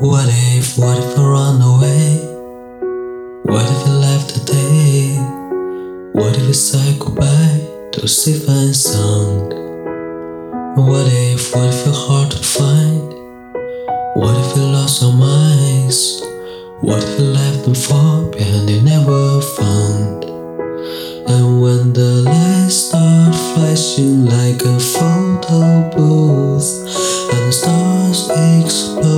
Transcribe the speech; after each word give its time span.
what 0.00 0.28
if 0.30 0.78
what 0.78 0.96
if 0.96 1.18
I 1.18 1.22
run 1.22 1.60
away? 1.60 2.22
What 3.42 3.66
if 3.66 3.84
I 3.84 3.90
left 3.90 4.30
today? 4.30 5.16
What 6.12 6.36
if 6.38 6.46
we 6.46 6.52
said 6.52 7.00
goodbye 7.00 7.66
to 7.92 8.02
and 8.02 8.76
sound? 8.76 9.54
What 10.76 11.08
if, 11.10 11.52
what 11.52 11.74
if 11.74 11.84
you're 11.84 11.94
hard 11.96 12.30
to 12.30 12.38
find? 12.38 13.12
What 14.14 14.38
if 14.38 14.54
we 14.54 14.62
lost 14.62 15.02
our 15.02 15.12
minds? 15.12 16.22
What 16.80 17.02
if 17.02 17.18
we 17.18 17.24
left 17.24 17.64
them 17.64 17.74
far 17.74 18.22
behind 18.30 18.70
and 18.70 18.84
never 18.84 19.40
found? 19.40 20.24
And 21.26 21.60
when 21.60 21.92
the 21.92 22.22
lights 22.22 22.76
start 22.76 23.34
flashing 23.34 24.26
like 24.26 24.62
a 24.62 24.78
photo 24.78 25.90
booth 25.90 26.86
And 27.34 27.48
the 27.48 27.52
stars 27.52 28.30
exploding 28.30 29.17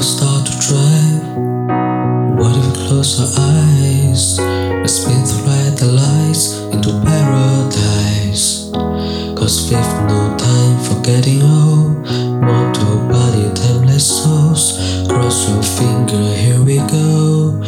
what 0.00 0.06
start 0.06 0.46
to 0.46 0.52
drive? 0.66 1.20
What 2.38 2.56
if 2.56 2.64
we 2.64 2.72
close 2.88 3.20
our 3.20 3.28
eyes? 3.36 4.40
We 4.80 4.88
spin 4.88 5.26
through 5.26 5.76
the 5.76 5.92
lights 5.92 6.56
into 6.72 6.92
paradise. 7.04 8.70
Cause 9.36 9.68
we've 9.68 9.94
no 10.08 10.34
time 10.38 10.78
for 10.84 10.96
getting 11.04 11.42
old. 11.42 12.08
Mortal 12.40 12.96
body, 13.12 13.52
timeless 13.52 14.06
souls. 14.24 14.64
Cross 15.06 15.50
your 15.50 15.62
finger, 15.62 16.24
here 16.32 16.62
we 16.64 16.78
go. 16.88 17.60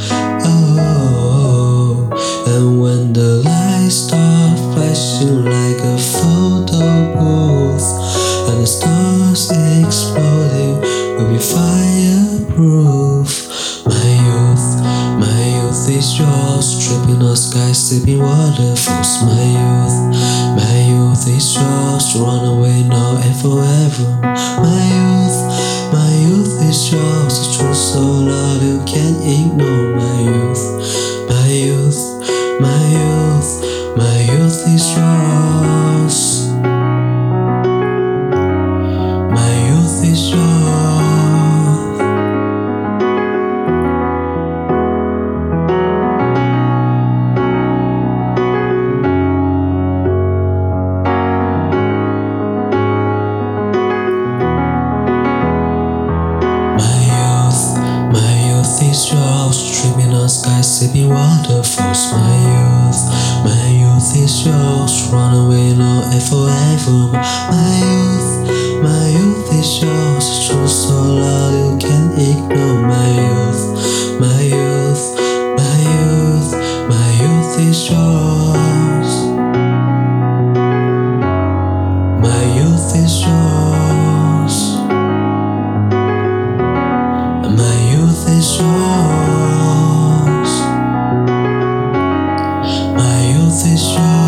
Oh, 0.48 2.08
and 2.46 2.80
when 2.80 3.12
the 3.12 3.42
lights 3.44 4.08
start 4.08 4.58
flashing 4.72 5.44
like 5.44 5.80
a 5.84 5.98
photo 6.16 7.12
booth, 7.12 7.88
and 8.48 8.62
the 8.62 8.66
stars 8.66 9.50
exploding 9.84 10.80
we'll 11.18 11.28
be 11.30 11.38
fireproof. 12.62 13.86
My 13.86 14.08
youth, 14.26 14.66
my 15.18 15.42
youth 15.56 15.88
is 15.88 16.18
yours, 16.18 16.86
tripping 16.86 17.22
on 17.22 17.36
skies, 17.36 17.78
sipping 17.88 18.20
waterfalls. 18.20 19.22
My 19.22 19.42
youth, 19.42 19.98
my 20.56 20.78
youth 20.86 21.26
is 21.28 21.54
yours, 21.56 22.16
run 22.16 22.44
away 22.46 22.82
now 22.84 23.16
and 23.16 23.36
forever. 23.36 24.20
My 24.22 24.82
youth, 24.94 25.38
my 25.92 26.10
youth 26.14 26.62
is 26.62 26.92
yours, 26.92 27.34
the 27.40 27.46
truth 27.58 27.76
so 27.76 28.00
loud 28.00 28.62
you 28.62 28.78
can't 28.86 29.18
ignore. 29.22 29.96
My 29.96 30.20
youth, 30.20 30.31
is 58.90 59.12
yours. 59.12 59.58
Dreaming 59.82 60.14
on 60.14 60.28
skies, 60.28 60.78
sipping 60.78 61.08
waterfalls. 61.08 62.12
My 62.12 62.34
youth, 62.50 63.02
my 63.44 63.66
youth 63.70 64.16
is 64.16 64.46
yours. 64.46 65.08
Run 65.12 65.34
away 65.34 65.74
now 65.76 66.10
and 66.12 66.22
forever. 66.22 67.12
My 67.52 67.70
youth, 67.82 68.82
my 68.82 69.08
youth 69.08 69.52
is 69.54 69.82
yours. 69.82 70.48
Truth 70.48 70.70
so 70.70 70.94
loud 70.94 71.81
you 71.81 71.81
souls. 88.62 90.52
My 92.96 93.18
youth 93.32 93.66
is 93.66 93.84
yours. 93.94 94.21